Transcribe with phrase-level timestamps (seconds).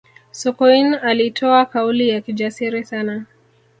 [0.31, 3.25] sokoine alitoa kauli ya kijasiri sana